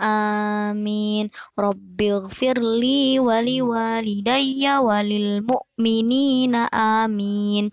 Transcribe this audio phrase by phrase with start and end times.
[0.00, 1.28] Amin.
[1.60, 7.68] Rabbighfirli wali walidayya walil mu'minina amin.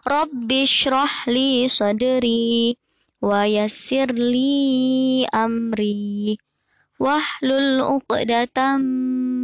[0.00, 2.72] Rabbi shrah li sadri
[3.20, 6.40] wa yassir li amri
[6.96, 8.80] wahlul uqdatam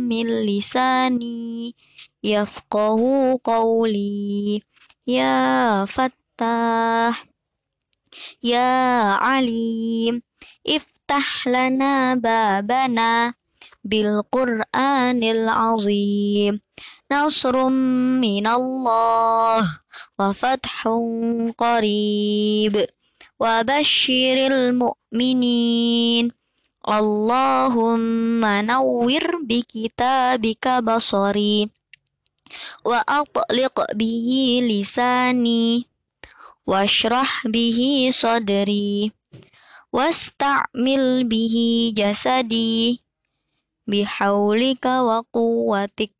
[0.08, 1.76] min lisani
[2.24, 4.64] yafqahu qawli
[5.04, 7.14] ya fattah
[8.42, 8.68] ya
[9.22, 10.25] alim
[10.66, 13.34] Iftah lana babana
[13.84, 16.60] bil Qur'anil azim.
[17.06, 17.74] Nasrum
[18.18, 19.82] minallah
[20.18, 22.84] wa fathun qarib.
[23.38, 26.32] Wa bashiril mu'minin.
[26.86, 31.66] Allahumma nawwir bi kitabika basari
[32.86, 35.82] wa atliq bihi lisani
[37.50, 39.10] bihi sadri
[39.96, 41.56] واستعمل به
[41.96, 43.00] جسدي
[43.86, 46.18] بحولك وقوتك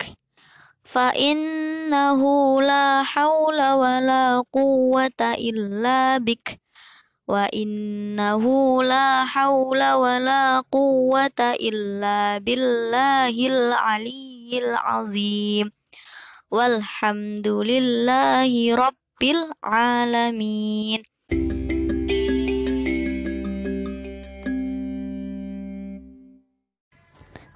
[0.85, 2.21] فإنه
[2.63, 6.61] لا حول ولا قوة إلا بك
[7.29, 8.45] وإنه
[8.83, 15.73] لا حول ولا قوة إلا بالله العلي العظيم.
[16.51, 21.16] والحمد لله رب العالمين.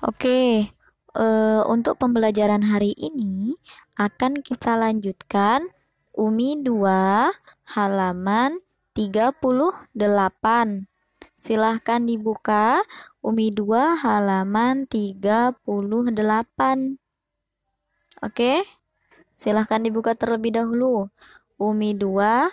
[0.00, 0.72] Oke,
[1.12, 3.60] uh, untuk pembelajaran hari ini
[4.00, 5.68] akan kita lanjutkan
[6.16, 7.28] Umi 2
[7.76, 8.64] halaman
[8.96, 9.92] 38.
[11.36, 12.80] Silahkan dibuka
[13.20, 15.60] Umi 2 halaman 38.
[18.24, 18.64] Oke,
[19.36, 21.12] silahkan dibuka terlebih dahulu.
[21.60, 22.48] Umi 2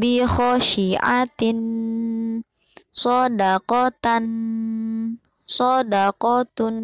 [0.01, 1.59] bi khosyiatin
[3.01, 4.25] sodakotan
[5.55, 6.77] sodakotun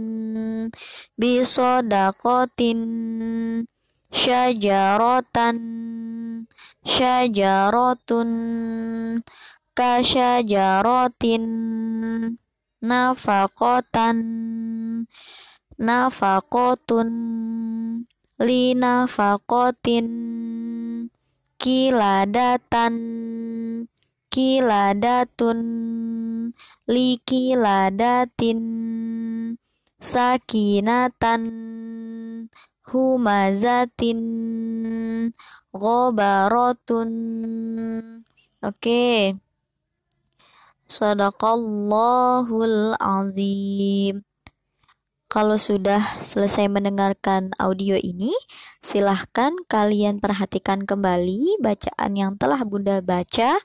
[1.21, 2.81] bi sodakotin
[4.13, 5.57] syajarotan
[6.93, 8.31] syajarotun
[9.79, 11.45] kasyajarotin
[12.89, 14.17] nafakotan
[15.79, 17.09] nafakotun
[18.39, 20.07] linafakotin
[21.59, 22.95] kiladatan
[24.31, 25.59] kiladatun
[26.87, 28.63] likiladatin
[29.99, 31.43] sakinatan
[32.87, 34.23] humazatin
[35.75, 37.11] gobarotun
[38.63, 39.35] oke okay.
[40.89, 44.25] Sadaqallahul azim
[45.29, 48.33] Kalau sudah selesai mendengarkan audio ini,
[48.81, 53.61] silahkan kalian perhatikan kembali bacaan yang telah Bunda baca.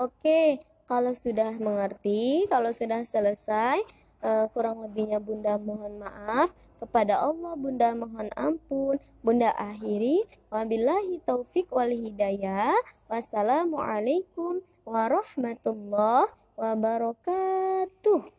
[0.00, 3.84] Oke, kalau sudah mengerti, kalau sudah selesai,
[4.24, 6.56] uh, kurang lebihnya Bunda mohon maaf.
[6.80, 8.96] Kepada Allah Bunda mohon ampun.
[9.20, 10.24] Bunda akhiri.
[10.48, 12.72] Wabillahi taufik wal hidayah.
[13.12, 18.35] Wassalamualaikum warahmatullahi wabarakatuh.